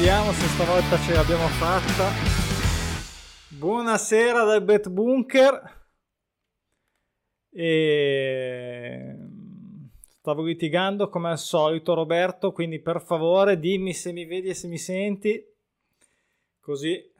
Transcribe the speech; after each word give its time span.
Vediamo 0.00 0.32
se 0.32 0.46
stavolta 0.46 0.96
ce 0.96 1.12
l'abbiamo 1.12 1.46
fatta. 1.46 2.08
Buonasera 3.50 4.44
dal 4.44 4.64
Bet 4.64 4.88
Bunker. 4.88 5.84
E... 7.50 9.14
Stavo 10.20 10.42
litigando 10.42 11.10
come 11.10 11.28
al 11.28 11.38
solito 11.38 11.92
Roberto, 11.92 12.50
quindi 12.50 12.80
per 12.80 13.02
favore 13.02 13.58
dimmi 13.58 13.92
se 13.92 14.12
mi 14.12 14.24
vedi 14.24 14.48
e 14.48 14.54
se 14.54 14.68
mi 14.68 14.78
senti. 14.78 15.44
Così 16.60 17.12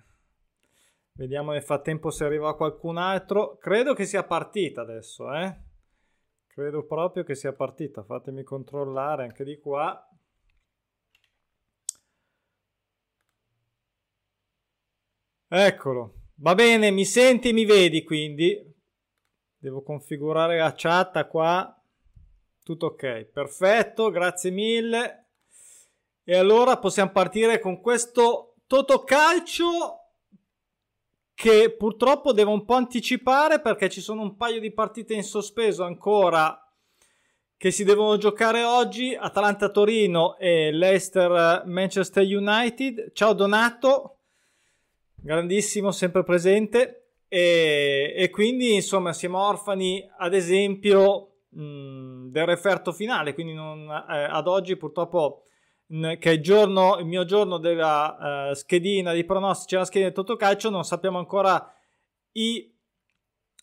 vediamo 1.13 1.53
nel 1.53 1.63
frattempo 1.63 2.09
se 2.09 2.25
arriva 2.25 2.57
qualcun 2.57 2.97
altro. 2.97 3.59
Credo 3.59 3.93
che 3.93 4.07
sia 4.07 4.25
partita 4.25 4.81
adesso, 4.81 5.31
eh. 5.35 5.55
Credo 6.47 6.87
proprio 6.87 7.25
che 7.25 7.35
sia 7.35 7.53
partita. 7.53 8.03
Fatemi 8.03 8.43
controllare 8.43 9.25
anche 9.25 9.45
di 9.45 9.59
qua. 9.59 10.03
Eccolo. 15.53 16.15
Va 16.37 16.55
bene, 16.55 16.93
mi 16.93 17.05
senti 17.05 17.49
e 17.49 17.53
mi 17.53 17.65
vedi 17.65 18.05
quindi. 18.05 18.57
Devo 19.59 19.83
configurare 19.83 20.59
la 20.59 20.73
chat 20.77 21.27
qua. 21.27 21.77
Tutto 22.63 22.87
ok, 22.87 23.25
perfetto, 23.25 24.11
grazie 24.11 24.53
mille. 24.53 25.31
E 26.23 26.37
allora 26.37 26.79
possiamo 26.79 27.11
partire 27.11 27.59
con 27.59 27.81
questo 27.81 28.55
Totocalcio 28.69 29.97
che 31.35 31.75
purtroppo 31.75 32.33
devo 32.33 32.53
un 32.53 32.65
po' 32.65 32.75
anticipare 32.75 33.61
perché 33.61 33.91
ci 33.91 34.01
sono 34.01 34.23
un 34.23 34.37
paio 34.37 34.61
di 34.61 34.73
partite 34.73 35.15
in 35.15 35.25
sospeso 35.25 35.83
ancora 35.83 36.57
che 37.57 37.73
si 37.73 37.83
devono 37.83 38.17
giocare 38.19 38.63
oggi, 38.63 39.17
Atalanta-Torino 39.17 40.37
e 40.39 40.71
Leicester-Manchester 40.71 42.23
United. 42.23 43.11
Ciao 43.13 43.33
Donato 43.33 44.20
grandissimo, 45.23 45.91
sempre 45.91 46.23
presente. 46.23 46.97
E, 47.29 48.13
e 48.17 48.31
quindi 48.31 48.75
insomma 48.75 49.13
siamo 49.13 49.39
orfani, 49.39 50.05
ad 50.19 50.35
esempio, 50.35 51.43
mh, 51.51 52.31
del 52.31 52.47
referto 52.47 52.93
finale. 52.93 53.35
Quindi 53.35 53.55
non, 53.55 53.89
eh, 53.89 54.25
ad 54.25 54.49
oggi 54.49 54.77
purtroppo 54.77 55.45
mh, 55.87 56.15
che 56.19 56.31
è 56.31 56.35
il, 56.35 56.43
giorno, 56.43 56.99
il 56.99 57.07
mio 57.07 57.25
giorno 57.25 57.59
della 57.59 58.51
uh, 58.51 58.55
schedina 58.55 59.13
di 59.13 59.25
pronostici 59.25 59.77
alla 59.77 59.85
schedina 59.85 60.09
di 60.09 60.15
Totocalcio, 60.15 60.71
non 60.71 60.85
sappiamo 60.85 61.19
ancora 61.19 61.73
i. 62.33 62.75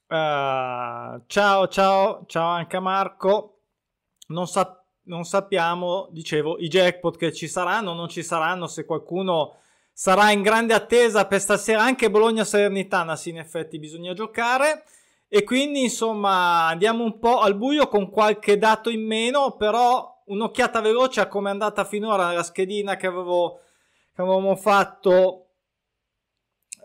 Uh, 0.07 1.21
ciao, 1.27 1.67
ciao, 1.67 2.23
ciao 2.27 2.47
anche 2.47 2.77
a 2.77 2.79
Marco. 2.81 3.59
Non, 4.27 4.47
sa- 4.47 4.81
non 5.03 5.23
sappiamo, 5.25 6.07
dicevo, 6.11 6.57
i 6.59 6.67
jackpot 6.67 7.17
che 7.17 7.33
ci 7.33 7.47
saranno, 7.47 7.93
non 7.93 8.07
ci 8.07 8.23
saranno, 8.23 8.67
se 8.67 8.85
qualcuno 8.85 9.57
sarà 9.99 10.29
in 10.29 10.43
grande 10.43 10.75
attesa 10.75 11.25
per 11.25 11.41
stasera 11.41 11.81
anche 11.81 12.11
Bologna-Salernitana, 12.11 13.15
sì 13.15 13.31
in 13.31 13.39
effetti 13.39 13.79
bisogna 13.79 14.13
giocare. 14.13 14.83
E 15.27 15.43
quindi 15.43 15.81
insomma 15.81 16.67
andiamo 16.67 17.03
un 17.03 17.17
po' 17.17 17.39
al 17.39 17.55
buio 17.55 17.87
con 17.87 18.11
qualche 18.11 18.59
dato 18.59 18.91
in 18.91 19.03
meno, 19.03 19.55
però 19.55 20.21
un'occhiata 20.25 20.81
veloce 20.81 21.19
a 21.19 21.27
come 21.27 21.49
è 21.49 21.51
andata 21.51 21.83
finora 21.83 22.31
la 22.31 22.43
schedina 22.43 22.95
che, 22.95 23.07
avevo, 23.07 23.61
che 24.13 24.21
avevamo 24.21 24.55
fatto 24.55 25.47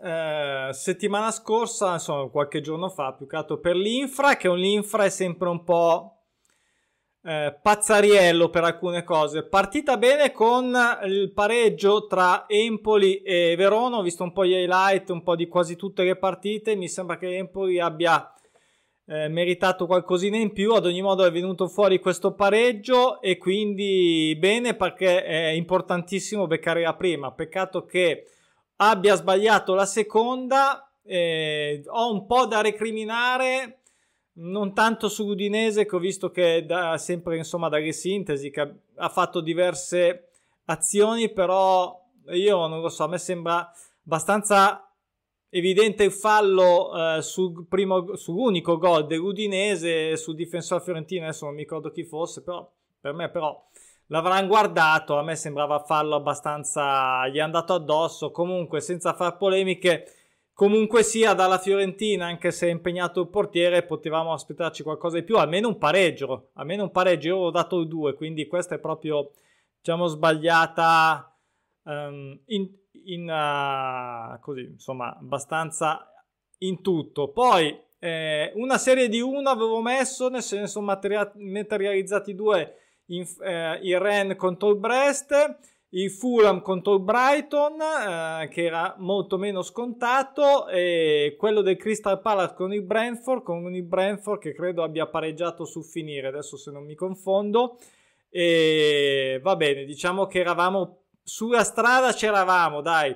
eh, 0.01 0.69
settimana 0.71 1.29
scorsa, 1.29 1.93
insomma 1.93 2.27
qualche 2.29 2.61
giorno 2.61 2.89
fa, 2.89 3.13
più 3.13 3.27
che 3.27 3.35
altro 3.35 3.59
per 3.59 3.75
l'infra, 3.75 4.37
che 4.37 4.47
un 4.47 4.57
l'infra 4.57 5.05
è 5.05 5.09
sempre 5.09 5.49
un 5.49 5.63
po' 5.63 6.12
eh, 7.25 7.57
pazzariello 7.61 8.49
per 8.49 8.63
alcune 8.63 9.03
cose. 9.03 9.47
Partita 9.47 9.97
bene 9.97 10.31
con 10.31 10.75
il 11.05 11.31
pareggio 11.33 12.05
tra 12.05 12.45
Empoli 12.47 13.21
e 13.21 13.55
Verona. 13.55 13.97
Ho 13.97 14.01
visto 14.01 14.23
un 14.23 14.33
po' 14.33 14.45
gli 14.45 14.51
highlight, 14.51 15.09
un 15.09 15.23
po' 15.23 15.35
di 15.35 15.47
quasi 15.47 15.75
tutte 15.75 16.03
le 16.03 16.17
partite. 16.17 16.75
Mi 16.75 16.89
sembra 16.89 17.17
che 17.17 17.37
Empoli 17.37 17.79
abbia 17.79 18.33
eh, 19.05 19.29
meritato 19.29 19.85
qualcosina 19.85 20.37
in 20.37 20.51
più. 20.51 20.73
Ad 20.73 20.85
ogni 20.85 21.01
modo 21.01 21.23
è 21.23 21.31
venuto 21.31 21.67
fuori 21.67 21.99
questo 21.99 22.33
pareggio 22.33 23.21
e 23.21 23.37
quindi 23.37 24.35
bene 24.37 24.75
perché 24.75 25.23
è 25.23 25.47
importantissimo 25.47 26.45
beccare 26.45 26.81
la 26.81 26.95
prima. 26.95 27.31
Peccato 27.31 27.85
che 27.85 28.25
abbia 28.77 29.15
sbagliato 29.15 29.73
la 29.73 29.85
seconda. 29.85 30.91
Eh, 31.05 31.83
ho 31.87 32.11
un 32.11 32.25
po' 32.25 32.45
da 32.45 32.61
recriminare 32.61 33.82
non 34.35 34.73
tanto 34.73 35.09
su 35.09 35.27
Udinese 35.27 35.85
che 35.85 35.95
ho 35.95 35.99
visto 35.99 36.31
che 36.31 36.65
da, 36.65 36.97
sempre 36.97 37.37
insomma 37.37 37.69
dalle 37.69 37.91
sintesi 37.91 38.49
che 38.49 38.75
ha 38.95 39.09
fatto 39.09 39.41
diverse 39.41 40.29
azioni 40.65 41.31
però 41.31 42.01
io 42.31 42.67
non 42.67 42.81
lo 42.81 42.89
so 42.89 43.03
a 43.03 43.07
me 43.07 43.17
sembra 43.19 43.71
abbastanza 44.05 44.89
evidente 45.49 46.03
il 46.03 46.11
fallo 46.11 47.17
eh, 47.17 47.21
sul 47.21 47.67
primo, 47.67 48.15
sull'unico 48.15 48.77
gol 48.77 49.05
dell'Udinese 49.05 50.17
sul 50.17 50.35
difensore 50.35 50.83
fiorentino 50.83 51.25
adesso 51.25 51.45
non 51.45 51.53
mi 51.53 51.61
ricordo 51.61 51.91
chi 51.91 52.03
fosse 52.03 52.41
però 52.41 52.67
per 52.99 53.13
me 53.13 53.29
però 53.29 53.63
l'avranno 54.07 54.47
guardato 54.47 55.15
a 55.15 55.21
me 55.21 55.35
sembrava 55.35 55.79
fallo 55.79 56.15
abbastanza 56.15 57.27
gli 57.27 57.37
è 57.37 57.41
andato 57.41 57.73
addosso 57.73 58.31
comunque 58.31 58.81
senza 58.81 59.13
far 59.13 59.37
polemiche 59.37 60.22
Comunque 60.55 61.01
sia 61.01 61.33
dalla 61.33 61.57
Fiorentina, 61.57 62.27
anche 62.27 62.51
se 62.51 62.67
è 62.67 62.71
impegnato 62.71 63.21
il 63.21 63.27
portiere, 63.27 63.83
potevamo 63.83 64.33
aspettarci 64.33 64.83
qualcosa 64.83 65.17
di 65.17 65.23
più, 65.23 65.37
almeno 65.37 65.67
un 65.67 65.79
pareggio, 65.79 66.49
almeno 66.53 66.83
un 66.83 66.91
pareggio. 66.91 67.27
Io 67.29 67.37
ho 67.37 67.51
dato 67.51 67.83
2, 67.83 68.13
quindi 68.13 68.45
questa 68.45 68.75
è 68.75 68.79
proprio, 68.79 69.31
diciamo, 69.77 70.05
sbagliata 70.05 71.35
um, 71.83 72.39
in, 72.45 72.69
in 73.05 73.27
uh, 73.27 74.39
così, 74.39 74.61
insomma, 74.61 75.17
abbastanza 75.17 76.07
in 76.59 76.83
tutto. 76.83 77.29
Poi 77.29 77.75
eh, 77.97 78.51
una 78.55 78.77
serie 78.77 79.09
di 79.09 79.21
1 79.21 79.49
avevo 79.49 79.81
messo, 79.81 80.29
nel 80.29 80.43
senso 80.43 80.81
materializzati 80.81 82.35
due 82.35 82.75
in, 83.07 83.25
eh, 83.41 83.79
il 83.81 83.99
Ren 83.99 84.35
contro 84.35 84.69
il 84.69 84.77
Brest 84.77 85.57
il 85.93 86.09
Fulham 86.09 86.61
contro 86.61 86.95
il 86.95 87.01
Brighton 87.01 87.79
eh, 87.79 88.47
che 88.49 88.63
era 88.63 88.95
molto 88.97 89.37
meno 89.37 89.61
scontato 89.61 90.67
e 90.67 91.35
quello 91.37 91.61
del 91.61 91.77
Crystal 91.77 92.19
Palace 92.19 92.55
con 92.55 92.73
il 92.73 92.81
Brentford 92.81 93.43
con 93.43 93.73
il 93.73 93.83
Brentford 93.83 94.39
che 94.39 94.53
credo 94.53 94.83
abbia 94.83 95.07
pareggiato 95.07 95.65
sul 95.65 95.83
finire 95.83 96.27
adesso 96.27 96.57
se 96.57 96.71
non 96.71 96.83
mi 96.83 96.95
confondo. 96.95 97.77
E 98.29 99.39
va 99.43 99.55
bene 99.55 99.83
diciamo 99.83 100.25
che 100.25 100.39
eravamo 100.39 101.03
sulla 101.21 101.63
strada 101.63 102.11
c'eravamo 102.11 102.81
dai. 102.81 103.15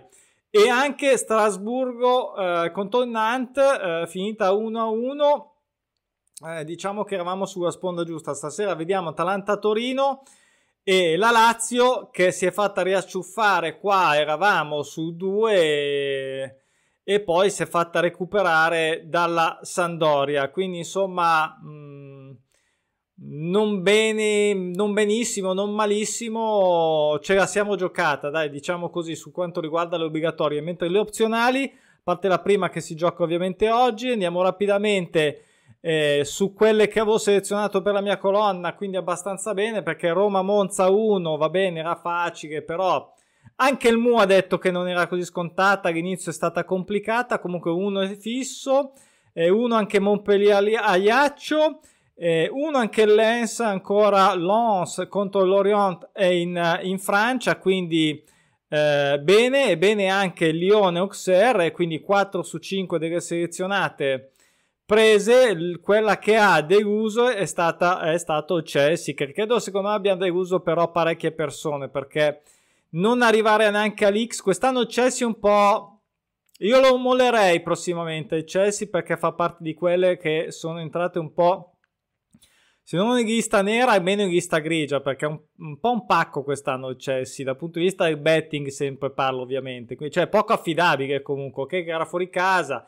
E 0.50 0.70
anche 0.70 1.18
Strasburgo 1.18 2.36
eh, 2.36 2.72
contro 2.72 3.02
il 3.02 3.09
Nantes 3.09 3.80
eh, 3.82 4.06
finita 4.08 4.52
1-1 4.52 5.46
eh, 6.46 6.64
diciamo 6.64 7.04
che 7.04 7.16
eravamo 7.16 7.48
sulla 7.48 7.72
sponda 7.72 8.04
giusta. 8.04 8.36
Stasera 8.36 8.76
vediamo 8.76 9.09
Atalanta-Torino 9.09 10.22
e 10.90 11.18
la 11.18 11.31
Lazio 11.31 12.08
che 12.14 12.31
si 12.31 12.46
è 12.46 12.52
fatta 12.52 12.81
riacciuffare 12.81 13.78
qua 13.78 14.16
eravamo 14.16 14.84
su 14.84 15.18
due 15.18 16.62
e, 17.03 17.20
poi 17.20 17.52
si 17.52 17.64
è 17.64 17.66
fatta 17.66 18.00
recuperare 18.00 19.03
dalla 19.03 19.59
Sandoria 19.64 20.50
quindi 20.50 20.78
insomma 20.78 21.59
mh, 21.62 21.68
mm, 21.68 22.31
non 23.16 23.81
bene 23.81 24.53
non 24.53 24.94
benissimo 24.94 25.52
non 25.52 25.74
malissimo 25.74 27.20
ce 27.22 27.34
la 27.34 27.47
siamo 27.47 27.76
giocata. 27.76 28.30
Dai 28.30 28.50
diciamo 28.50 28.90
così 28.90 29.14
su 29.14 29.31
quanto 29.31 29.59
riguarda 29.59 29.97
le 29.97 30.06
obbligatorie. 30.06 30.62
Mentre 30.62 30.88
le 30.88 31.00
opzionali 31.00 31.70
parte 32.02 32.30
la 32.30 32.40
prima 32.40 32.70
che 32.70 32.80
si 32.80 32.96
gioca 32.96 33.23
ovviamente 33.23 33.70
oggi 33.70 34.11
andiamo 34.11 34.41
rapidamente 34.41 35.47
eh, 35.87 36.25
su 36.25 36.51
quelle 36.51 36.89
che 36.89 36.99
avevo 36.99 37.17
selezionato 37.17 37.81
per 37.81 37.93
la 37.93 38.01
mia 38.01 38.17
colonna, 38.17 38.75
quindi 38.75 38.97
abbastanza 38.97 39.53
bene 39.53 39.84
perché 39.84 40.09
Roma-Monza 40.09 40.89
1 40.89 41.37
va 41.37 41.47
bene, 41.47 41.79
era 41.79 41.95
facile, 41.95 42.61
però 42.61 43.09
anche 43.55 43.87
il 43.87 43.95
Mu 43.95 44.17
ha 44.17 44.25
detto 44.25 44.57
che 44.57 44.69
non 44.69 44.89
era 44.89 45.07
così 45.07 45.23
scontata, 45.23 45.87
all'inizio 45.87 46.31
è 46.31 46.34
stata 46.34 46.66
complicata, 46.66 47.39
comunque 47.39 47.72
uno 47.72 48.01
è 48.01 48.17
fisso, 48.17 48.91
eh, 49.31 49.47
uno 49.47 49.75
anche 49.75 50.01
Montpellier-Ajaccio, 50.01 51.79
eh, 52.16 52.49
uno 52.51 52.79
anche 52.79 53.05
Lens, 53.05 53.61
ancora 53.61 54.35
Lens 54.35 55.05
contro 55.07 55.45
l'Orient 55.45 56.09
è 56.11 56.25
in, 56.25 56.79
in 56.81 56.99
Francia, 56.99 57.55
quindi 57.55 58.22
eh, 58.67 59.22
bene, 59.23 59.69
e 59.69 59.78
bene 59.78 60.09
anche 60.09 60.51
Lione-Auxerre, 60.51 61.72
quindi 61.72 62.01
4 62.01 62.43
su 62.43 62.57
5 62.57 62.99
delle 62.99 63.22
selezionate 63.22 64.31
prese 64.87 65.79
quella 65.81 66.17
che 66.17 66.37
ha 66.37 66.61
deluso 66.61 67.28
è, 67.28 67.45
stata, 67.45 68.09
è 68.09 68.17
stato 68.17 68.61
Chelsea 68.61 69.13
che 69.13 69.34
credo 69.34 69.59
secondo 69.59 69.89
me 69.89 69.95
abbia 69.95 70.16
deluso 70.16 70.61
però 70.61 70.89
parecchie 70.91 71.34
persone 71.34 71.89
perché 71.89 72.41
non 72.91 73.22
arrivare 73.22 73.69
neanche 73.69 74.05
all'X 74.05 74.39
quest'anno 74.39 74.85
Chelsea 74.85 75.28
un 75.28 75.37
po' 75.39 76.03
io 76.59 76.79
lo 76.79 76.95
mollerei 76.95 77.61
prossimamente 77.61 78.45
Chelsea 78.45 78.87
perché 78.89 79.17
fa 79.17 79.34
parte 79.34 79.57
di 79.59 79.73
quelle 79.73 80.16
che 80.16 80.51
sono 80.51 80.79
entrate 80.79 81.19
un 81.19 81.34
po' 81.34 81.73
se 82.81 82.95
non 82.95 83.09
un'inglista 83.09 83.61
nera, 83.61 83.91
almeno 83.91 84.22
un'inglista 84.22 84.59
grigia, 84.59 85.01
perché 85.01 85.25
è 85.25 85.28
un, 85.28 85.37
un, 85.57 85.78
po' 85.78 85.91
un 85.91 86.05
pacco 86.05 86.41
quest'anno 86.41 86.95
Chelsea, 86.95 87.43
dal 87.43 87.57
punto 87.57 87.79
di 87.79 87.84
vista 87.84 88.05
del 88.05 88.16
betting 88.16 88.67
sempre 88.67 89.11
parlo 89.11 89.41
ovviamente, 89.41 89.97
cioè 90.09 90.28
poco 90.28 90.53
affidabile 90.53 91.22
comunque, 91.22 91.67
che 91.67 91.84
era 91.84 92.05
fuori 92.05 92.29
casa, 92.29 92.87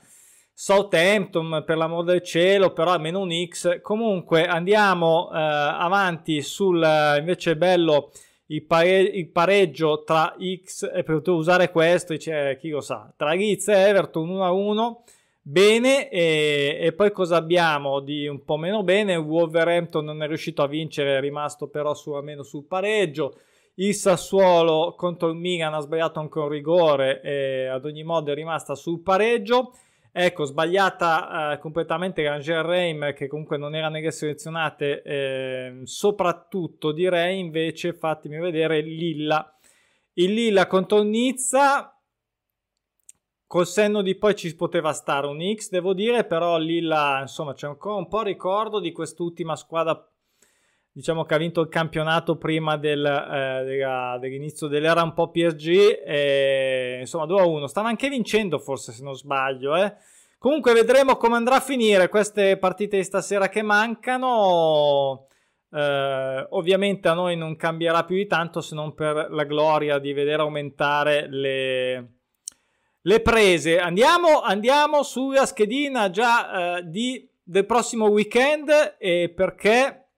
Southampton 0.62 1.64
per 1.66 1.78
l'amor 1.78 2.04
del 2.04 2.22
cielo, 2.22 2.74
però 2.74 2.92
almeno 2.92 3.22
un 3.22 3.32
X, 3.48 3.80
comunque 3.80 4.46
andiamo 4.46 5.30
eh, 5.32 5.38
avanti 5.38 6.42
sul, 6.42 6.86
invece 7.18 7.52
è 7.52 7.56
bello 7.56 8.12
il, 8.48 8.66
pare- 8.66 9.00
il, 9.00 9.30
pareggio 9.30 10.04
tra 10.04 10.36
X, 10.38 10.84
e 10.94 11.04
per 11.04 11.16
poter 11.16 11.34
usare 11.34 11.72
questo, 11.72 12.12
dice, 12.12 12.58
chi 12.60 12.68
lo 12.68 12.82
sa, 12.82 13.10
tra 13.16 13.34
Leeds 13.34 13.70
e 13.70 13.74
Everton 13.74 14.28
1-1, 14.28 14.96
bene 15.42 16.10
e, 16.10 16.78
e, 16.82 16.92
poi 16.92 17.14
cosa 17.14 17.38
abbiamo 17.38 18.02
di 18.02 18.28
un 18.28 18.44
po' 18.44 18.58
meno 18.58 18.84
bene? 18.84 19.16
Wolverhampton 19.16 20.04
non 20.04 20.22
è 20.22 20.28
riuscito 20.28 20.62
a 20.62 20.68
vincere 20.68 21.16
è 21.16 21.22
rimasto 21.22 21.70
però 21.70 21.94
su 21.94 22.12
almeno 22.12 22.44
sul 22.44 22.66
pareggio. 22.66 23.40
Il 23.76 23.94
Sassuolo 23.94 24.94
contro 24.98 25.30
il 25.30 25.36
Milan 25.36 25.74
ha 25.74 25.80
sbagliato 25.80 26.20
anche 26.20 26.38
un 26.38 26.50
rigore 26.50 27.22
e 27.22 27.68
ad 27.68 27.86
ogni 27.86 28.04
modo 28.04 28.30
è 28.30 28.36
rimasta 28.36 28.76
sul 28.76 29.00
pareggio 29.00 29.72
ecco 30.26 30.46
sbagliata 30.46 31.54
eh, 31.54 31.60
completamente 31.60 32.24
Ranger 32.24 32.66
Reim 32.66 33.14
che 33.14 33.28
comunque 33.28 33.58
non 33.58 33.76
era 33.76 33.90
nelle 33.90 34.12
selezionate 34.12 35.02
eh, 35.02 35.80
soprattutto 35.84 36.92
direi 36.92 37.40
invece 37.40 37.94
fatemi 37.94 38.40
vedere 38.40 38.82
Lilla. 38.82 39.58
Il 40.14 40.34
Lilla 40.34 40.68
contro 40.68 41.02
Nizza 41.04 42.00
Col 43.50 43.66
senno 43.66 44.04
di 44.04 44.14
poi 44.16 44.36
ci 44.36 44.56
poteva 44.56 44.94
stare 44.94 45.26
un 45.26 45.40
X, 45.56 45.70
devo 45.70 45.96
dire, 45.96 46.24
però 46.24 46.60
Lilla, 46.60 47.18
insomma, 47.22 47.56
c'è 47.56 47.66
ancora 47.66 47.96
un 47.96 48.08
po' 48.08 48.22
ricordo 48.22 48.80
di 48.80 48.92
quest'ultima 48.92 49.56
squadra, 49.56 50.08
diciamo 51.00 51.24
che 51.24 51.34
ha 51.34 51.38
vinto 51.38 51.62
il 51.62 51.70
campionato 51.70 52.36
prima 52.36 52.76
del, 52.76 53.06
eh, 53.06 54.20
dell'inizio 54.20 54.68
dell'era 54.68 55.02
un 55.02 55.14
po' 55.14 55.32
PSG, 55.32 56.02
e, 56.06 56.98
insomma 57.00 57.24
2-1, 57.24 57.64
stava 57.66 57.88
anche 57.88 58.10
vincendo 58.10 58.60
forse 58.60 58.92
se 58.92 59.02
non 59.02 59.16
sbaglio, 59.16 59.78
eh. 59.78 59.96
Comunque 60.38 60.74
vedremo 60.74 61.16
come 61.16 61.38
andrà 61.38 61.56
a 61.56 61.62
finire 61.62 62.10
queste 62.10 62.58
partite 62.58 62.98
di 62.98 63.04
stasera 63.04 63.48
che 63.48 63.62
mancano. 63.62 65.28
Eh, 65.72 66.48
ovviamente 66.50 67.08
a 67.08 67.14
noi 67.14 67.38
non 67.38 67.56
cambierà 67.56 68.04
più 68.04 68.16
di 68.16 68.26
tanto 68.26 68.60
se 68.60 68.74
non 68.74 68.94
per 68.94 69.28
la 69.30 69.44
gloria 69.44 70.00
di 70.00 70.14
vedere 70.14 70.42
aumentare 70.42 71.28
le, 71.30 72.12
le 73.02 73.20
prese. 73.22 73.80
Andiamo, 73.80 74.42
andiamo 74.42 75.04
sulla 75.04 75.46
schedina 75.46 76.10
già 76.10 76.78
eh, 76.78 76.84
di, 76.90 77.30
del 77.44 77.66
prossimo 77.66 78.08
weekend 78.08 78.98
perché 79.36 80.09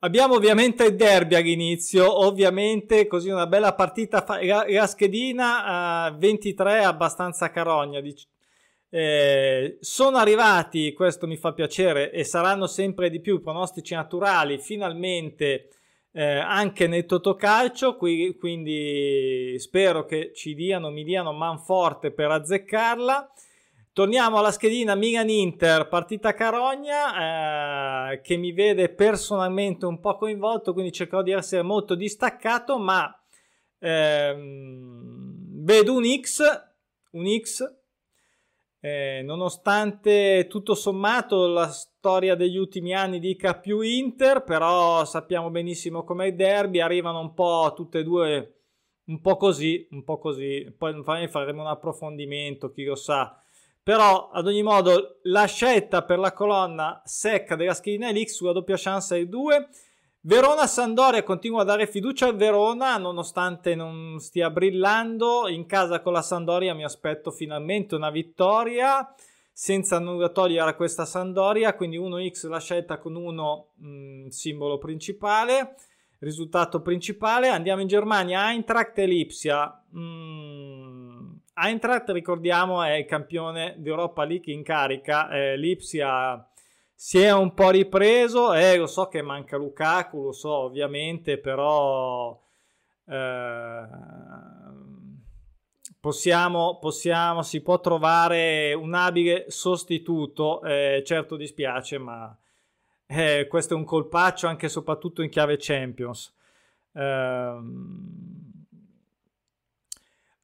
abbiamo 0.00 0.34
ovviamente 0.34 0.84
il 0.84 0.96
derby 0.96 1.34
all'inizio, 1.34 2.24
ovviamente 2.24 3.06
così 3.06 3.30
una 3.30 3.46
bella 3.46 3.74
partita, 3.74 4.22
fa- 4.22 4.42
la, 4.44 4.86
schedina 4.86 6.08
eh, 6.08 6.16
23 6.18 6.84
abbastanza 6.84 7.50
carogna. 7.50 8.00
Dic- 8.00 8.26
eh, 8.90 9.76
sono 9.80 10.16
arrivati, 10.16 10.92
questo 10.92 11.26
mi 11.26 11.36
fa 11.36 11.52
piacere, 11.52 12.10
e 12.10 12.24
saranno 12.24 12.66
sempre 12.66 13.10
di 13.10 13.20
più 13.20 13.40
pronostici 13.40 13.94
naturali, 13.94 14.58
finalmente 14.58 15.68
eh, 16.12 16.38
anche 16.38 16.86
nel 16.86 17.04
Totocalcio, 17.04 17.96
qui, 17.96 18.36
quindi 18.38 19.56
spero 19.58 20.04
che 20.04 20.32
ci 20.34 20.54
diano, 20.54 20.90
mi 20.90 21.04
diano 21.04 21.32
man 21.32 21.58
forte 21.58 22.10
per 22.10 22.30
azzeccarla. 22.30 23.30
Torniamo 23.98 24.38
alla 24.38 24.52
schedina 24.52 24.94
Milan-Inter, 24.94 25.88
partita 25.88 26.32
Carogna, 26.32 28.12
eh, 28.12 28.20
che 28.20 28.36
mi 28.36 28.52
vede 28.52 28.90
personalmente 28.90 29.86
un 29.86 29.98
po' 29.98 30.16
coinvolto, 30.16 30.72
quindi 30.72 30.92
cercherò 30.92 31.20
di 31.20 31.32
essere 31.32 31.62
molto 31.62 31.96
distaccato, 31.96 32.78
ma 32.78 33.12
ehm, 33.80 35.64
vedo 35.64 35.94
un 35.94 36.04
X, 36.04 36.42
un 37.10 37.40
X 37.40 37.76
eh, 38.78 39.22
nonostante 39.24 40.46
tutto 40.48 40.76
sommato 40.76 41.48
la 41.48 41.66
storia 41.66 42.36
degli 42.36 42.56
ultimi 42.56 42.94
anni 42.94 43.18
dica 43.18 43.58
più 43.58 43.80
Inter, 43.80 44.44
però 44.44 45.04
sappiamo 45.06 45.50
benissimo 45.50 46.04
come 46.04 46.28
i 46.28 46.36
derby, 46.36 46.78
arrivano 46.78 47.18
un 47.18 47.34
po' 47.34 47.72
tutte 47.74 47.98
e 47.98 48.04
due 48.04 48.52
un 49.06 49.20
po' 49.20 49.36
così, 49.36 49.88
un 49.90 50.04
po' 50.04 50.18
così, 50.18 50.72
poi 50.78 51.02
faremo 51.26 51.62
un 51.62 51.66
approfondimento, 51.66 52.70
chi 52.70 52.84
lo 52.84 52.94
sa. 52.94 53.42
Però 53.88 54.28
ad 54.28 54.46
ogni 54.46 54.62
modo 54.62 55.16
la 55.22 55.46
scelta 55.46 56.04
per 56.04 56.18
la 56.18 56.34
colonna 56.34 57.00
secca 57.06 57.56
della 57.56 57.72
schedina 57.72 58.10
Elix 58.10 58.34
sulla 58.34 58.52
doppia 58.52 58.76
chance 58.76 59.16
è 59.16 59.24
2 59.24 59.68
Verona-Sandoria 60.20 61.22
continua 61.22 61.62
a 61.62 61.64
dare 61.64 61.86
fiducia 61.86 62.26
al 62.26 62.36
Verona 62.36 62.98
nonostante 62.98 63.74
non 63.74 64.18
stia 64.20 64.50
brillando. 64.50 65.48
In 65.48 65.64
casa 65.64 66.00
con 66.00 66.12
la 66.12 66.20
Sandoria 66.20 66.74
mi 66.74 66.84
aspetto 66.84 67.30
finalmente 67.30 67.94
una 67.94 68.10
vittoria 68.10 69.10
senza 69.54 69.98
nulla 69.98 70.28
togliere 70.28 70.68
a 70.68 70.74
questa 70.74 71.06
Sandoria. 71.06 71.74
Quindi 71.74 71.98
1x 71.98 72.46
la 72.46 72.60
scelta 72.60 72.98
con 72.98 73.14
uno 73.14 73.68
mh, 73.76 73.88
mm, 73.88 74.26
simbolo 74.26 74.76
principale. 74.76 75.76
Risultato 76.18 76.82
principale. 76.82 77.48
Andiamo 77.48 77.80
in 77.80 77.88
Germania. 77.88 78.50
Eintracht 78.50 78.98
e 78.98 79.06
Lipsia. 79.06 79.82
Mm, 79.96 81.37
Eintracht 81.60 82.10
ricordiamo 82.10 82.82
è 82.82 82.92
il 82.92 83.04
campione 83.04 83.74
d'Europa 83.78 84.24
League 84.24 84.52
in 84.52 84.62
carica. 84.62 85.28
Eh, 85.30 85.56
Lipsia 85.56 86.48
si 86.94 87.18
è 87.18 87.32
un 87.32 87.54
po' 87.54 87.70
ripreso, 87.70 88.54
eh, 88.54 88.76
lo 88.76 88.86
so 88.86 89.08
che 89.08 89.22
manca 89.22 89.56
Lukaku, 89.56 90.24
lo 90.24 90.32
so 90.32 90.52
ovviamente, 90.52 91.38
però 91.38 92.40
eh, 93.06 93.82
possiamo, 96.00 96.78
possiamo, 96.78 97.42
si 97.42 97.60
può 97.60 97.80
trovare 97.80 98.74
un 98.74 98.94
abile 98.94 99.44
sostituto, 99.48 100.62
eh, 100.62 101.02
certo 101.04 101.36
dispiace, 101.36 101.98
ma 101.98 102.36
eh, 103.06 103.46
questo 103.48 103.74
è 103.74 103.76
un 103.76 103.84
colpaccio 103.84 104.46
anche 104.46 104.66
e 104.66 104.68
soprattutto 104.70 105.22
in 105.22 105.30
chiave 105.30 105.56
Champions. 105.58 106.34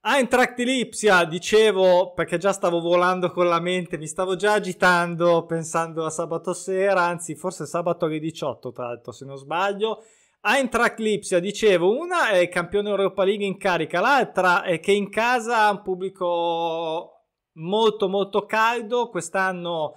Eintracht 0.06 0.58
Lipsia, 0.58 1.24
dicevo, 1.24 2.12
perché 2.12 2.36
già 2.36 2.52
stavo 2.52 2.78
volando 2.78 3.30
con 3.30 3.48
la 3.48 3.58
mente, 3.58 3.96
mi 3.96 4.06
stavo 4.06 4.36
già 4.36 4.52
agitando 4.52 5.46
pensando 5.46 6.04
a 6.04 6.10
sabato 6.10 6.52
sera, 6.52 7.04
anzi 7.04 7.34
forse 7.34 7.64
sabato 7.64 8.04
alle 8.04 8.18
18 8.18 8.70
tra 8.70 8.88
l'altro 8.88 9.12
se 9.12 9.24
non 9.24 9.38
sbaglio. 9.38 10.04
Eintracht 10.42 10.98
Lipsia, 10.98 11.38
dicevo, 11.38 11.96
una 11.98 12.28
è 12.28 12.50
campione 12.50 12.90
Europa 12.90 13.24
League 13.24 13.46
in 13.46 13.56
carica, 13.56 14.00
l'altra 14.00 14.62
è 14.62 14.78
che 14.78 14.92
in 14.92 15.08
casa 15.08 15.68
ha 15.68 15.70
un 15.70 15.80
pubblico 15.80 17.22
molto 17.52 18.06
molto 18.06 18.44
caldo, 18.44 19.08
quest'anno 19.08 19.96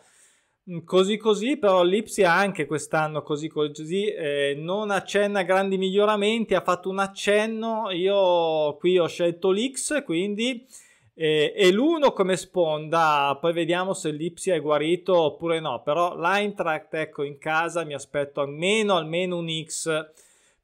così 0.83 1.17
così, 1.17 1.57
però 1.57 1.83
l'Ipsia 1.83 2.33
anche 2.33 2.65
quest'anno 2.65 3.21
così 3.21 3.47
così 3.47 4.05
eh, 4.05 4.55
non 4.57 4.91
accenna 4.91 5.43
grandi 5.43 5.77
miglioramenti, 5.77 6.55
ha 6.55 6.61
fatto 6.61 6.89
un 6.89 6.99
accenno, 6.99 7.89
io 7.91 8.75
qui 8.75 8.97
ho 8.97 9.07
scelto 9.07 9.51
l'X, 9.51 10.03
quindi 10.03 10.65
eh, 11.13 11.53
e 11.55 11.71
l'uno 11.71 12.11
come 12.11 12.35
sponda, 12.35 13.37
poi 13.39 13.53
vediamo 13.53 13.93
se 13.93 14.11
l'Ipsia 14.11 14.55
è 14.55 14.61
guarito 14.61 15.17
oppure 15.19 15.59
no, 15.59 15.81
però 15.83 16.15
l'Eintracht 16.17 16.93
ecco 16.95 17.23
in 17.23 17.37
casa 17.37 17.85
mi 17.85 17.93
aspetto 17.93 18.41
almeno, 18.41 18.95
almeno 18.95 19.37
un 19.37 19.49
X. 19.63 20.09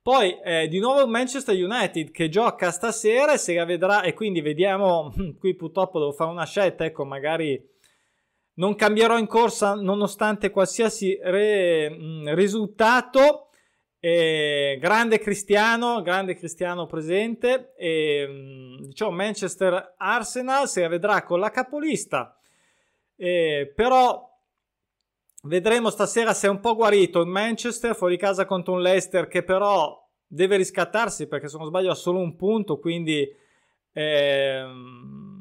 Poi 0.02 0.38
eh, 0.44 0.68
di 0.68 0.80
nuovo 0.80 1.08
Manchester 1.08 1.56
United 1.56 2.12
che 2.12 2.28
gioca 2.28 2.72
stasera 2.72 3.34
e 3.34 3.38
se 3.38 3.56
la 3.56 3.64
vedrà 3.64 4.02
e 4.02 4.14
quindi 4.14 4.42
vediamo, 4.42 5.14
qui 5.40 5.56
purtroppo 5.56 5.98
devo 5.98 6.12
fare 6.12 6.30
una 6.30 6.46
scelta, 6.46 6.84
ecco 6.84 7.06
magari 7.06 7.72
non 8.56 8.76
cambierò 8.76 9.18
in 9.18 9.28
corsa 9.28 9.74
nonostante 9.74 10.52
qualsiasi 10.52 11.18
re, 11.22 11.90
mm, 11.90 12.34
risultato. 12.34 13.50
Eh, 14.00 14.78
grande 14.82 15.20
Cristiano, 15.20 16.02
grande 16.02 16.36
Cristiano 16.36 16.86
presente. 16.86 17.74
E, 17.78 18.26
mm, 18.30 18.78
diciamo 18.84 19.12
Manchester 19.12 19.96
Arsenal 19.98 20.68
si 20.68 20.82
vedrà 20.88 21.24
con 21.24 21.40
la 21.40 21.50
capolista. 21.50 22.38
Eh, 23.16 23.72
però 23.76 24.30
vedremo 25.44 25.90
stasera 25.90 26.34
se 26.34 26.48
è 26.48 26.50
un 26.50 26.60
po' 26.60 26.76
guarito 26.76 27.22
il 27.22 27.28
Manchester 27.28 27.96
fuori 27.96 28.18
casa 28.18 28.46
contro 28.46 28.74
un 28.74 28.82
Leicester 28.82 29.28
che 29.28 29.44
però 29.44 30.02
deve 30.26 30.58
riscattarsi 30.58 31.28
perché 31.28 31.48
se 31.48 31.58
non 31.58 31.68
sbaglio 31.68 31.92
ha 31.92 31.96
solo 31.96 32.20
un 32.20 32.36
punto 32.36 32.80
quindi 32.80 33.30
ehm, 33.92 35.33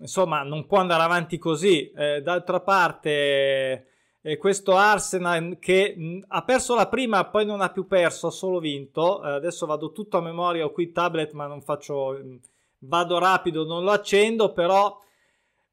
insomma, 0.00 0.42
non 0.42 0.66
può 0.66 0.78
andare 0.78 1.02
avanti 1.02 1.38
così. 1.38 1.90
Eh, 1.90 2.20
d'altra 2.22 2.60
parte, 2.60 3.86
eh, 4.20 4.36
questo 4.38 4.76
Arsenal 4.76 5.58
che 5.58 5.94
mh, 5.96 6.24
ha 6.28 6.42
perso 6.44 6.74
la 6.74 6.88
prima, 6.88 7.24
poi 7.28 7.46
non 7.46 7.60
ha 7.60 7.70
più 7.70 7.86
perso, 7.86 8.26
ha 8.26 8.30
solo 8.30 8.58
vinto. 8.58 9.24
Eh, 9.24 9.30
adesso 9.30 9.66
vado 9.66 9.92
tutto 9.92 10.18
a 10.18 10.22
memoria, 10.22 10.64
ho 10.64 10.72
qui 10.72 10.84
il 10.84 10.92
tablet, 10.92 11.32
ma 11.32 11.46
non 11.46 11.62
faccio. 11.62 12.12
Mh, 12.12 12.40
vado 12.80 13.18
rapido, 13.18 13.64
non 13.64 13.84
lo 13.84 13.90
accendo, 13.90 14.52
però 14.52 14.98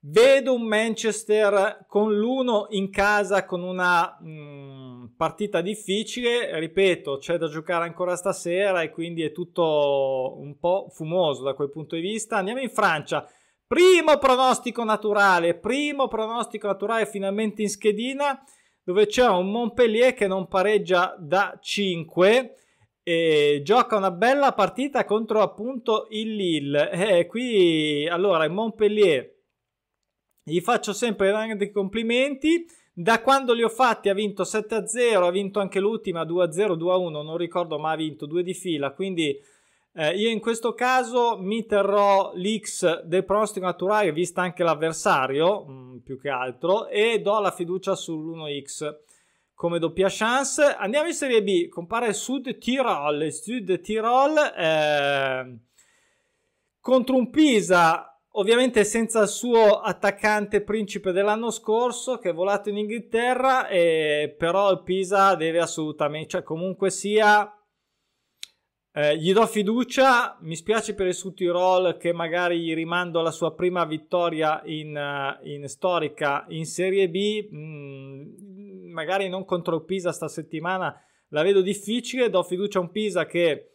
Vedo 0.10 0.54
un 0.54 0.62
Manchester 0.62 1.86
con 1.88 2.16
l'uno 2.16 2.68
in 2.70 2.92
casa 2.92 3.46
con 3.46 3.64
una 3.64 4.18
mh, 4.22 5.16
partita 5.18 5.60
difficile, 5.60 6.58
ripeto, 6.60 7.18
c'è 7.18 7.38
da 7.38 7.48
giocare 7.48 7.84
ancora 7.86 8.16
stasera 8.16 8.84
e 8.84 8.92
quindi 8.92 9.24
è 9.24 9.32
tutto 9.32 10.36
un 10.38 10.58
po' 10.60 10.88
fumoso 10.92 11.44
da 11.44 11.56
quel 11.56 11.72
punto 11.72 11.96
di 11.96 12.02
vista. 12.02 12.38
Andiamo 12.38 12.62
in 12.62 12.70
Francia. 12.70 13.28
Primo 13.68 14.18
pronostico 14.18 14.86
naturale, 14.86 15.54
primo 15.54 16.08
pronostico 16.08 16.68
naturale 16.68 17.06
finalmente 17.06 17.62
in 17.62 17.70
schedina 17.70 18.42
dove 18.82 19.08
c'è 19.08 19.28
un 19.28 19.52
Montpellier 19.52 20.14
che 20.14 20.26
non 20.26 20.48
pareggia 20.48 21.14
da 21.20 21.60
5 21.62 22.56
e 23.04 23.62
gioca 23.66 23.98
una 23.98 24.12
bella 24.12 24.54
partita 24.54 25.04
contro 25.04 25.42
appunto 25.42 26.08
il 26.12 26.34
Lille. 26.34 26.92
E 26.92 27.20
eh, 27.20 27.26
qui 27.26 28.08
allora 28.08 28.46
il 28.46 28.54
Montpellier 28.54 29.36
gli 30.44 30.62
faccio 30.62 30.94
sempre 30.94 31.28
grandi 31.28 31.70
complimenti. 31.70 32.66
Da 32.94 33.22
quando 33.22 33.54
li 33.54 33.64
ho 33.64 33.70
fatti 33.70 34.08
ha 34.08 34.14
vinto 34.14 34.44
7-0, 34.44 35.22
ha 35.22 35.30
vinto 35.30 35.60
anche 35.60 35.82
l'ultima 35.82 36.24
2-0, 36.24 36.78
2-1, 36.78 37.10
non 37.10 37.36
ricordo 37.36 37.78
ma 37.78 37.92
ha 37.92 37.98
vinto 37.98 38.26
due 38.26 38.44
di 38.44 38.54
fila, 38.54 38.94
quindi 38.94 39.38
eh, 39.98 40.16
io 40.16 40.30
in 40.30 40.40
questo 40.40 40.74
caso 40.76 41.38
mi 41.40 41.66
terrò 41.66 42.32
l'X 42.36 43.02
del 43.02 43.26
pronostico 43.26 43.66
naturale, 43.66 44.12
vista 44.12 44.42
anche 44.42 44.64
l'avversario, 44.64 45.66
mh, 45.66 45.72
mm, 45.72 45.98
più 45.98 46.20
che 46.20 46.30
altro, 46.30 46.88
e 46.88 47.20
do 47.20 47.40
la 47.40 47.52
fiducia 47.52 47.94
sull'1X 47.94 48.96
come 49.56 49.80
doppia 49.80 50.08
chance. 50.08 50.64
Andiamo 50.64 51.08
in 51.08 51.14
Serie 51.14 51.42
B, 51.42 51.68
compare 51.68 52.14
Sud 52.14 52.60
Tirol, 52.60 53.32
Sud 53.32 53.82
Tirol 53.82 54.38
eh, 54.56 55.58
contro 56.80 57.16
un 57.16 57.30
Pisa 57.32 58.18
ovviamente 58.38 58.84
senza 58.84 59.22
il 59.22 59.28
suo 59.28 59.80
attaccante 59.80 60.62
principe 60.62 61.12
dell'anno 61.12 61.50
scorso 61.50 62.18
che 62.18 62.30
è 62.30 62.34
volato 62.34 62.70
in 62.70 62.78
Inghilterra, 62.78 63.68
e 63.68 64.34
però 64.38 64.72
il 64.72 64.84
Pisa 64.84 65.36
deve 65.36 65.60
assolutamente, 65.60 66.30
cioè 66.30 66.44
comunque 66.44 66.90
sia, 66.90 67.52
eh, 68.98 69.16
gli 69.16 69.32
do 69.32 69.46
fiducia, 69.46 70.40
mi 70.42 70.56
spiace 70.56 70.96
per 70.96 71.06
il 71.06 71.14
Sud 71.14 71.36
Tirol 71.36 71.98
che 71.98 72.14
magari 72.14 72.60
gli 72.60 72.74
rimando 72.74 73.22
la 73.22 73.30
sua 73.30 73.54
prima 73.54 73.86
vittoria 73.86 74.64
in, 74.66 74.98
uh, 74.98 75.48
in 75.48 75.68
storica 75.68 76.46
in 76.50 76.66
Serie 76.66 77.08
B, 77.08 77.48
mm, 77.54 78.92
magari 78.92 79.30
non 79.30 79.46
contro 79.46 79.76
il 79.76 79.86
Pisa 79.86 80.12
sta 80.12 80.28
settimana, 80.28 81.00
la 81.28 81.44
vedo 81.44 81.62
difficile, 81.62 82.32
do 82.32 82.42
fiducia 82.42 82.80
a 82.80 82.82
un 82.82 82.90
Pisa 82.90 83.28
che 83.28 83.74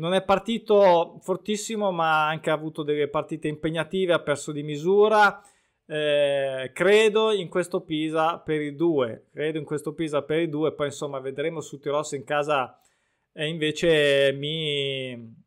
non 0.00 0.14
è 0.14 0.24
partito 0.24 1.18
fortissimo, 1.20 1.92
ma 1.92 2.24
ha 2.24 2.28
anche 2.28 2.50
avuto 2.50 2.82
delle 2.82 3.08
partite 3.08 3.46
impegnative, 3.46 4.14
ha 4.14 4.20
perso 4.20 4.50
di 4.50 4.64
misura. 4.64 5.40
Eh, 5.86 6.72
credo 6.74 7.30
in 7.30 7.48
questo 7.48 7.82
Pisa 7.82 8.38
per 8.38 8.60
i 8.62 8.74
due. 8.74 9.26
Credo 9.32 9.58
in 9.58 9.64
questo 9.64 9.92
Pisa 9.92 10.22
per 10.22 10.40
i 10.40 10.48
due. 10.48 10.72
Poi 10.72 10.86
insomma 10.86 11.20
vedremo 11.20 11.60
su 11.60 11.78
Tirosso 11.78 12.16
in 12.16 12.24
casa. 12.24 12.80
E 13.32 13.46
invece 13.46 14.32
mi 14.32 15.38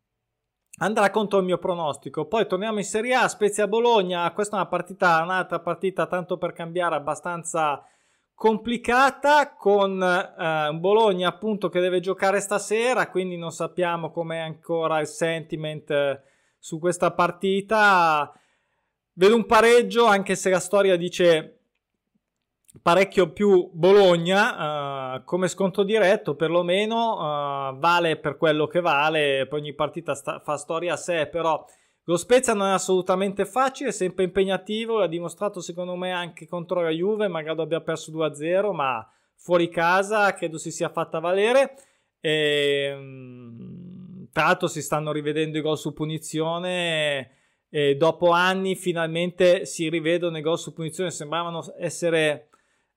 andrà 0.77 1.09
contro 1.11 1.39
il 1.39 1.45
mio 1.45 1.57
pronostico. 1.57 2.25
Poi 2.25 2.47
torniamo 2.47 2.79
in 2.79 2.85
Serie 2.85 3.13
A, 3.15 3.27
Spezia 3.27 3.67
Bologna. 3.67 4.31
Questa 4.31 4.55
è 4.55 4.59
una 4.59 4.69
partita, 4.69 5.21
un'altra 5.21 5.59
partita 5.59 6.07
tanto 6.07 6.37
per 6.37 6.53
cambiare, 6.53 6.95
abbastanza 6.95 7.85
complicata 8.33 9.53
con 9.55 10.01
eh, 10.01 10.71
Bologna 10.73 11.29
appunto 11.29 11.69
che 11.69 11.79
deve 11.79 11.99
giocare 11.99 12.39
stasera, 12.39 13.09
quindi 13.09 13.37
non 13.37 13.51
sappiamo 13.51 14.11
com'è 14.11 14.39
ancora 14.39 14.99
il 14.99 15.07
sentiment 15.07 15.89
eh, 15.91 16.21
su 16.57 16.79
questa 16.79 17.11
partita. 17.11 18.33
Vedo 19.13 19.35
un 19.35 19.45
pareggio, 19.45 20.05
anche 20.05 20.35
se 20.35 20.49
la 20.49 20.59
storia 20.59 20.97
dice 20.97 21.62
parecchio 22.81 23.31
più 23.31 23.69
Bologna 23.71 25.15
uh, 25.15 25.23
come 25.23 25.47
sconto 25.47 25.83
diretto 25.83 26.35
perlomeno 26.35 27.13
uh, 27.13 27.77
vale 27.77 28.17
per 28.17 28.37
quello 28.37 28.67
che 28.67 28.81
vale 28.81 29.45
poi 29.47 29.59
ogni 29.59 29.73
partita 29.73 30.15
sta- 30.15 30.39
fa 30.39 30.57
storia 30.57 30.93
a 30.93 30.97
sé 30.97 31.27
però 31.27 31.63
lo 32.05 32.17
Spezia 32.17 32.53
non 32.53 32.67
è 32.67 32.71
assolutamente 32.71 33.45
facile, 33.45 33.89
è 33.89 33.93
sempre 33.93 34.25
impegnativo, 34.25 34.97
l'ha 34.97 35.07
dimostrato 35.07 35.61
secondo 35.61 35.95
me 35.95 36.11
anche 36.11 36.45
contro 36.47 36.81
la 36.81 36.89
Juve, 36.89 37.29
magari 37.29 37.61
abbia 37.61 37.79
perso 37.79 38.11
2-0, 38.11 38.73
ma 38.73 39.09
fuori 39.37 39.69
casa 39.69 40.33
credo 40.33 40.57
si 40.57 40.69
sia 40.69 40.89
fatta 40.89 41.19
valere. 41.19 41.75
E, 42.19 42.89
ehm, 42.91 44.27
tra 44.33 44.45
l'altro 44.45 44.67
si 44.67 44.81
stanno 44.81 45.13
rivedendo 45.13 45.57
i 45.57 45.61
gol 45.61 45.77
su 45.77 45.93
punizione 45.93 47.31
e 47.69 47.95
dopo 47.95 48.31
anni 48.31 48.75
finalmente 48.75 49.65
si 49.65 49.87
rivedono 49.89 50.37
i 50.37 50.41
gol 50.41 50.59
su 50.59 50.73
punizione, 50.73 51.09
sembravano 51.09 51.63
essere, 51.79 52.49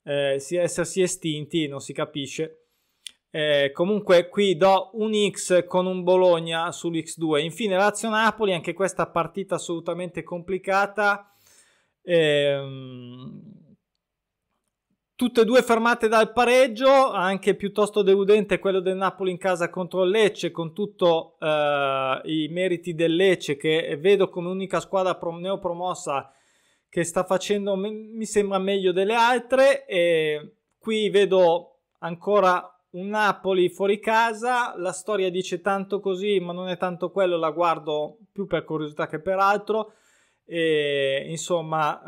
eh, 0.06 0.40
essersi 0.50 1.02
estinti, 1.02 1.66
non 1.66 1.80
si 1.80 1.92
capisce. 1.92 2.66
Eh, 3.30 3.70
comunque 3.74 4.28
qui 4.28 4.56
do 4.56 4.90
un 4.94 5.12
X 5.30 5.66
con 5.66 5.86
un 5.86 6.04
Bologna 6.04 6.70
sull'X2. 6.70 7.42
Infine 7.42 7.76
Lazio-Napoli, 7.76 8.54
anche 8.54 8.72
questa 8.72 9.08
partita 9.08 9.56
assolutamente 9.56 10.22
complicata. 10.22 11.34
Eh, 12.02 12.60
tutte 15.16 15.40
e 15.40 15.44
due 15.44 15.62
fermate 15.62 16.06
dal 16.06 16.32
pareggio, 16.32 17.10
anche 17.10 17.56
piuttosto 17.56 18.02
deludente 18.02 18.60
quello 18.60 18.80
del 18.80 18.96
Napoli 18.96 19.32
in 19.32 19.38
casa 19.38 19.70
contro 19.70 20.04
il 20.04 20.10
Lecce, 20.10 20.52
con 20.52 20.72
tutti 20.72 21.04
eh, 21.04 22.20
i 22.24 22.48
meriti 22.48 22.94
del 22.94 23.16
Lecce 23.16 23.56
che 23.56 23.98
vedo 24.00 24.28
come 24.28 24.48
unica 24.50 24.78
squadra 24.78 25.18
neopromossa 25.20 26.30
che 26.96 27.04
sta 27.04 27.24
facendo, 27.24 27.76
mi 27.76 28.24
sembra 28.24 28.56
meglio 28.56 28.90
delle 28.90 29.12
altre. 29.12 29.84
E 29.84 30.52
qui 30.78 31.10
vedo 31.10 31.80
ancora 31.98 32.74
un 32.92 33.08
Napoli 33.08 33.68
fuori 33.68 34.00
casa, 34.00 34.72
la 34.78 34.92
storia 34.92 35.30
dice 35.30 35.60
tanto 35.60 36.00
così, 36.00 36.40
ma 36.40 36.54
non 36.54 36.68
è 36.68 36.78
tanto 36.78 37.10
quello, 37.10 37.36
la 37.36 37.50
guardo 37.50 38.16
più 38.32 38.46
per 38.46 38.64
curiosità 38.64 39.08
che 39.08 39.20
per 39.20 39.38
altro. 39.38 39.92
E 40.46 41.26
insomma, 41.28 42.02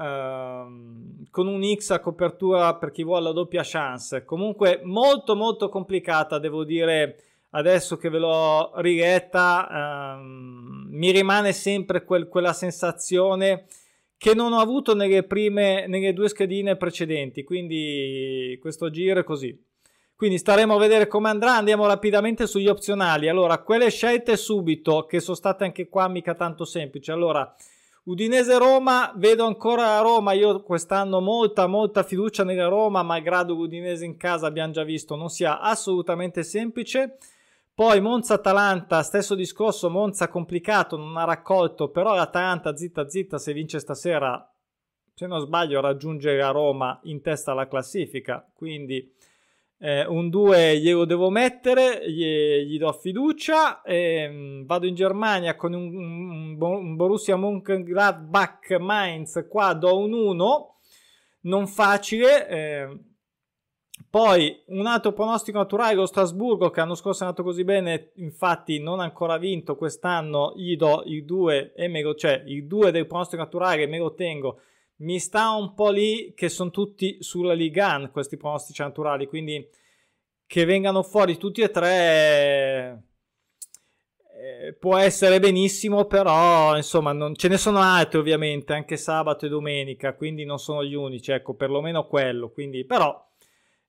ehm, 0.65 1.27
con 1.31 1.49
un 1.49 1.63
X 1.75 1.91
a 1.91 2.01
copertura 2.01 2.75
per 2.77 2.91
chi 2.91 3.05
vuole 3.05 3.25
la 3.25 3.33
doppia 3.33 3.61
chance. 3.63 4.25
Comunque, 4.25 4.81
molto, 4.85 5.37
molto 5.37 5.69
complicata, 5.69 6.39
devo 6.39 6.65
dire. 6.65 7.25
Adesso 7.51 7.99
che 7.99 8.09
ve 8.09 8.19
l'ho 8.19 8.73
riletta, 8.77 10.17
ehm, 10.17 10.87
mi 10.93 11.11
rimane 11.11 11.53
sempre 11.53 12.05
quel, 12.05 12.29
quella 12.29 12.55
sensazione 12.55 13.67
che 14.19 14.35
non 14.35 14.53
ho 14.53 14.59
avuto 14.59 14.95
nelle 14.95 15.23
prime, 15.23 15.87
nelle 15.87 16.13
due 16.13 16.29
schedine 16.29 16.77
precedenti. 16.77 17.45
Quindi, 17.45 18.59
questo 18.61 18.91
giro 18.91 19.21
è 19.21 19.25
così. 19.25 19.57
Quindi 20.17 20.39
staremo 20.39 20.75
a 20.75 20.79
vedere 20.79 21.07
come 21.07 21.29
andrà. 21.29 21.55
Andiamo 21.55 21.87
rapidamente 21.87 22.49
sugli 22.49 22.67
opzionali. 22.67 23.29
Allora, 23.29 23.63
quelle 23.63 23.89
scelte 23.91 24.37
subito, 24.37 25.07
che 25.07 25.21
sono 25.21 25.37
state 25.37 25.63
anche 25.63 25.89
qua 25.89 26.09
mica 26.09 26.35
tanto 26.35 26.65
semplici. 26.65 27.13
Allora, 27.13 27.55
Udinese-Roma, 28.03 29.13
vedo 29.17 29.47
ancora 29.47 30.01
Roma. 30.01 30.33
Io 30.33 30.63
quest'anno 30.63 31.21
molta, 31.21 31.69
molta 31.69 32.03
fiducia 32.03 32.43
nella 32.43 32.67
Roma, 32.67 33.05
malgrado 33.05 33.55
l'Udinese 33.55 34.05
in 34.05 34.17
casa 34.17 34.49
abbiamo 34.49 34.73
già 34.73 34.83
visto 34.83 35.15
non 35.15 35.29
sia 35.29 35.61
assolutamente 35.61 36.43
semplice. 36.43 37.19
Poi 37.79 38.01
Monza-Atalanta, 38.01 39.05
stesso 39.05 39.37
discorso, 39.37 39.89
Monza 39.89 40.27
complicato, 40.27 40.97
non 40.97 41.17
ha 41.17 41.23
raccolto, 41.23 41.91
però 41.91 42.13
l'Atalanta 42.13 42.77
zitta 42.77 43.09
zitta 43.09 43.39
se 43.39 43.53
vince 43.53 43.79
stasera, 43.79 44.53
se 45.15 45.29
non 45.29 45.39
sbaglio, 45.39 45.81
raggiunge 45.81 46.35
la 46.35 46.51
Roma 46.51 46.99
in 47.05 47.23
testa 47.23 47.53
alla 47.53 47.69
classifica, 47.69 48.45
quindi 48.53 49.15
eh, 49.79 50.05
un 50.05 50.29
2 50.29 50.81
glielo 50.81 51.05
devo 51.05 51.31
mettere, 51.31 52.03
gli, 52.11 52.65
gli 52.67 52.79
do 52.79 52.93
fiducia. 52.95 53.81
E, 53.83 54.65
vado 54.67 54.87
in 54.89 54.97
Germania 54.97 55.55
con 55.55 55.73
un, 55.73 55.95
un, 55.97 56.61
un 56.61 56.97
Borussia 56.97 57.37
Mönchengladbach 57.37 58.77
Mainz. 58.81 59.47
Qua 59.49 59.73
do 59.75 59.97
un 59.99 60.13
1, 60.15 60.75
non 61.43 61.69
facile. 61.69 62.49
Eh, 62.49 62.99
poi 64.11 64.63
un 64.67 64.87
altro 64.87 65.13
pronostico 65.13 65.59
naturale, 65.59 65.95
lo 65.95 66.07
Strasburgo, 66.07 66.71
che 66.71 66.81
l'anno 66.81 66.95
scorso 66.95 67.23
è 67.23 67.27
andato 67.27 67.43
così 67.43 67.65
bene, 67.65 68.13
infatti 68.17 68.81
non 68.81 69.01
ha 69.01 69.05
ancora 69.05 69.39
vinto 69.39 69.77
quest'anno. 69.77 70.53
Gli 70.57 70.77
do 70.77 71.03
i 71.07 71.25
2 71.25 71.75
e 71.75 71.89
me 71.89 72.03
lo, 72.03 72.15
cioè 72.15 72.43
i 72.47 72.67
2 72.67 72.91
del 72.91 73.07
pronostico 73.07 73.43
naturale 73.43 73.87
me 73.87 73.99
lo 73.99 74.15
tengo 74.15 74.61
mi 74.99 75.19
sta 75.19 75.51
un 75.51 75.75
po' 75.75 75.91
lì 75.91 76.33
che 76.35 76.49
sono 76.49 76.71
tutti 76.71 77.19
sulla 77.21 77.53
Ligan 77.53 78.11
questi 78.11 78.37
pronostici 78.37 78.83
naturali, 78.83 79.27
quindi 79.27 79.67
che 80.47 80.65
vengano 80.65 81.03
fuori 81.03 81.37
tutti 81.37 81.61
e 81.61 81.71
tre 81.71 83.03
eh, 84.41 84.73
può 84.73 84.97
essere 84.97 85.39
benissimo, 85.41 86.07
però 86.07 86.77
insomma 86.77 87.13
non, 87.13 87.35
ce 87.37 87.49
ne 87.49 87.59
sono 87.59 87.81
altri 87.81 88.19
ovviamente, 88.19 88.73
anche 88.73 88.97
sabato 88.97 89.47
e 89.47 89.49
domenica, 89.49 90.15
quindi 90.15 90.45
non 90.45 90.59
sono 90.59 90.85
gli 90.85 90.95
unici, 90.95 91.33
ecco, 91.33 91.55
perlomeno 91.55 92.07
quello, 92.07 92.51
quindi 92.51 92.85
però 92.85 93.28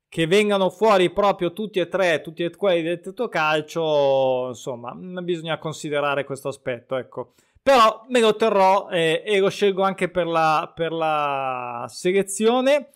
che 0.10 0.26
vengano 0.26 0.72
fuori 0.72 1.12
proprio 1.12 1.54
tutti 1.54 1.80
e 1.80 1.88
tre, 1.88 2.22
tutti 2.22 2.44
e 2.44 2.50
quelli 2.56 2.82
del 2.82 3.30
calcio, 3.30 4.48
insomma, 4.48 4.92
bisogna 4.96 5.60
considerare 5.60 6.24
questo 6.24 6.48
aspetto, 6.48 6.98
ecco. 6.98 7.34
però 7.62 8.06
me 8.10 8.20
lo 8.20 8.36
terrò 8.36 8.90
eh, 8.90 9.22
e 9.24 9.38
lo 9.40 9.50
scelgo 9.50 9.84
anche 9.84 10.10
per 10.10 10.26
la, 10.26 10.72
per 10.76 10.92
la 10.92 11.86
selezione. 11.88 12.90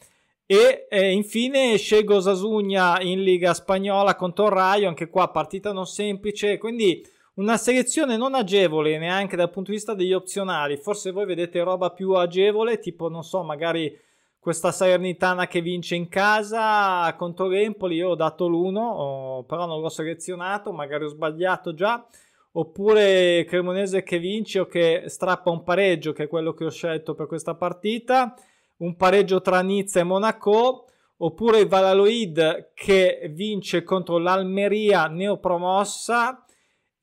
E 0.46 0.88
eh, 0.90 1.12
infine 1.12 1.78
scelgo 1.78 2.20
Sasugna 2.20 3.00
in 3.02 3.24
Liga 3.24 3.54
Spagnola 3.54 4.16
contro 4.16 4.48
il 4.48 4.52
Raio, 4.52 4.88
anche 4.88 5.08
qua 5.10 5.30
partita 5.30 5.72
non 5.72 5.86
semplice, 5.86 6.58
quindi 6.58 7.02
una 7.36 7.58
selezione 7.58 8.18
non 8.18 8.36
agevole 8.36 8.98
neanche 8.98 9.36
dal 9.36 9.50
punto 9.50 9.72
di 9.72 9.78
vista 9.78 9.94
degli 9.94 10.14
opzionali. 10.14 10.78
Forse 10.78 11.12
voi 11.12 11.26
vedete 11.26 11.64
roba 11.64 11.92
più 11.92 12.12
agevole, 12.12 12.80
tipo 12.80 13.08
non 13.10 13.24
so, 13.24 13.42
magari 13.42 13.98
questa 14.44 14.74
Salernitana 14.74 15.48
che 15.48 15.62
vince 15.62 15.96
in 15.96 16.10
casa 16.10 17.16
contro 17.16 17.48
l'Empoli. 17.48 17.96
Io 17.96 18.10
ho 18.10 18.16
dato 18.16 18.50
l'1, 18.50 19.46
però 19.46 19.66
non 19.66 19.80
l'ho 19.80 19.88
selezionato, 19.88 20.74
magari 20.74 21.06
ho 21.06 21.08
sbagliato 21.08 21.74
già 21.74 22.06
oppure 22.56 23.46
Cremonese 23.48 24.04
che 24.04 24.20
vince 24.20 24.60
o 24.60 24.66
che 24.66 25.06
strappa 25.08 25.50
un 25.50 25.64
pareggio, 25.64 26.12
che 26.12 26.24
è 26.24 26.28
quello 26.28 26.54
che 26.54 26.66
ho 26.66 26.70
scelto 26.70 27.16
per 27.16 27.26
questa 27.26 27.56
partita, 27.56 28.36
un 28.80 28.98
pareggio 28.98 29.42
tra 29.42 29.62
Nizza 29.62 30.02
e 30.02 30.04
Monaco, 30.04 30.88
oppure 31.18 31.60
il 31.60 31.68
Valaloid 31.70 32.72
che 32.74 33.32
vince 33.34 33.84
contro 33.84 34.18
l'Almeria 34.18 35.08
neopromossa. 35.08 36.44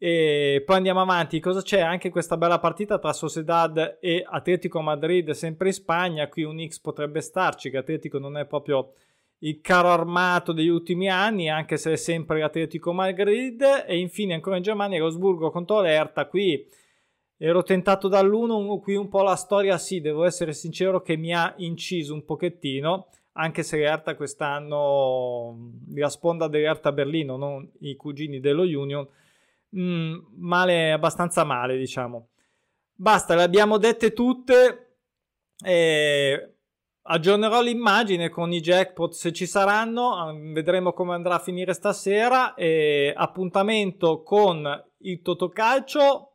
E 0.03 0.63
poi 0.65 0.77
andiamo 0.77 1.03
avanti. 1.03 1.41
Cosa 1.41 1.61
c'è? 1.61 1.81
Anche 1.81 2.09
questa 2.09 2.39
bella 2.39 2.59
partita 2.59 2.99
tra 2.99 3.13
Sociedad 3.13 3.99
e 4.01 4.25
Atletico 4.27 4.81
Madrid, 4.81 5.33
sempre 5.33 5.69
in 5.69 5.75
Spagna. 5.75 6.27
Qui 6.31 6.43
un 6.43 6.67
X 6.67 6.81
potrebbe 6.81 7.21
starci, 7.21 7.69
che 7.69 7.77
Atletico 7.77 8.19
non 8.19 8.39
è 8.39 8.47
proprio 8.47 8.95
il 9.41 9.61
caro 9.61 9.89
armato 9.89 10.53
degli 10.53 10.69
ultimi 10.69 11.11
anni, 11.11 11.51
anche 11.51 11.77
se 11.77 11.93
è 11.93 11.97
sempre 11.97 12.43
Atletico 12.43 12.95
Madrid. 12.95 13.61
E 13.87 13.99
infine 13.99 14.33
ancora 14.33 14.57
in 14.57 14.63
Germania, 14.63 14.99
Rosburgo 15.01 15.51
contro 15.51 15.83
l'Erta. 15.83 16.25
Qui 16.25 16.67
ero 17.37 17.63
tentato 17.63 18.09
dall'1, 18.09 18.81
qui 18.81 18.95
un 18.95 19.09
po' 19.11 19.21
la 19.21 19.37
storia, 19.37 19.77
sì, 19.77 20.01
devo 20.01 20.25
essere 20.25 20.55
sincero 20.55 21.03
che 21.03 21.19
mi 21.19 21.35
ha 21.35 21.53
inciso 21.59 22.15
un 22.15 22.25
pochettino, 22.25 23.09
anche 23.33 23.63
se 23.63 23.77
l'Erta 23.77 24.15
quest'anno, 24.15 25.73
la 25.95 26.09
sponda 26.09 26.49
dell'Erta 26.49 26.91
Berlino, 26.91 27.37
non 27.37 27.69
i 27.81 27.97
cugini 27.97 28.41
dello 28.41 28.63
Union, 28.63 29.07
mm, 29.77 30.19
male, 30.39 30.93
abbastanza 30.93 31.45
male, 31.45 31.77
diciamo. 31.77 32.29
Basta, 32.95 33.35
le 33.35 33.43
abbiamo 33.43 33.79
dette 33.79 34.13
tutte. 34.13 34.97
Eh, 35.63 36.55
aggiornerò 37.03 37.61
l'immagine 37.61 38.29
con 38.29 38.53
i 38.53 38.61
jackpot 38.61 39.13
se 39.13 39.33
ci 39.33 39.47
saranno, 39.47 40.33
vedremo 40.53 40.93
come 40.93 41.15
andrà 41.15 41.35
a 41.35 41.41
finire 41.41 41.73
stasera 41.73 42.55
e 42.55 43.13
appuntamento 43.15 44.23
con 44.23 44.85
il 44.99 45.21
Totocalcio 45.23 46.31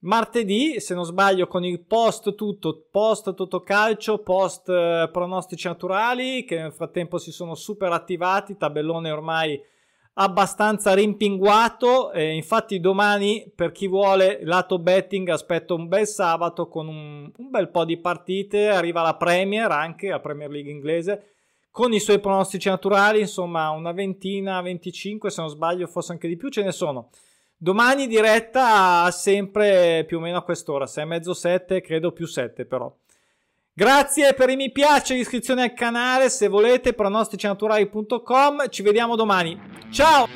martedì, 0.00 0.78
se 0.80 0.94
non 0.94 1.04
sbaglio 1.04 1.46
con 1.46 1.64
il 1.64 1.80
post 1.80 2.34
tutto, 2.34 2.86
post 2.90 3.34
Totocalcio, 3.34 4.18
post 4.18 4.68
eh, 4.68 5.08
pronostici 5.12 5.66
naturali 5.66 6.44
che 6.44 6.60
nel 6.60 6.72
frattempo 6.72 7.18
si 7.18 7.32
sono 7.32 7.54
super 7.54 7.92
attivati, 7.92 8.56
tabellone 8.56 9.10
ormai 9.10 9.60
abbastanza 10.20 10.94
rimpinguato. 10.94 12.12
Eh, 12.12 12.34
infatti, 12.34 12.80
domani, 12.80 13.50
per 13.54 13.72
chi 13.72 13.88
vuole 13.88 14.40
lato 14.42 14.78
betting, 14.78 15.28
aspetto 15.28 15.74
un 15.74 15.88
bel 15.88 16.06
sabato 16.06 16.68
con 16.68 16.88
un, 16.88 17.30
un, 17.36 17.50
bel 17.50 17.68
po' 17.70 17.84
di 17.84 17.96
partite. 17.98 18.68
Arriva 18.68 19.02
la 19.02 19.16
Premier, 19.16 19.70
anche 19.70 20.08
la 20.08 20.20
Premier 20.20 20.50
League 20.50 20.70
inglese, 20.70 21.32
con 21.70 21.92
i 21.92 22.00
suoi 22.00 22.20
pronostici 22.20 22.68
naturali. 22.68 23.20
Insomma, 23.20 23.70
una 23.70 23.92
ventina, 23.92 24.60
25, 24.60 25.30
se 25.30 25.40
non 25.40 25.50
sbaglio, 25.50 25.86
forse 25.86 26.12
anche 26.12 26.28
di 26.28 26.36
più, 26.36 26.48
ce 26.48 26.62
ne 26.62 26.72
sono. 26.72 27.10
Domani 27.56 28.06
diretta 28.06 29.10
sempre 29.10 30.04
più 30.06 30.18
o 30.18 30.20
meno 30.20 30.38
a 30.38 30.42
quest'ora, 30.42 30.86
6 30.86 31.02
e 31.02 31.06
mezzo 31.06 31.34
7, 31.34 31.80
credo 31.80 32.12
più 32.12 32.26
7 32.26 32.64
però. 32.66 32.94
Grazie 33.78 34.34
per 34.34 34.50
i 34.50 34.56
mi 34.56 34.72
piace, 34.72 35.14
l'iscrizione 35.14 35.62
al 35.62 35.72
canale, 35.72 36.30
se 36.30 36.48
volete 36.48 36.94
pronosticinaturali.com, 36.94 38.68
ci 38.70 38.82
vediamo 38.82 39.14
domani. 39.14 39.56
Ciao! 39.92 40.26